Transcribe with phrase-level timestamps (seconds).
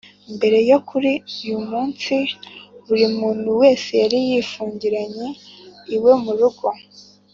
[0.35, 1.11] mbere yo kuri
[1.47, 2.15] uyu munsi,
[2.85, 5.27] buri muntu wese yari yifungiranye
[5.95, 6.67] iwe mu rugo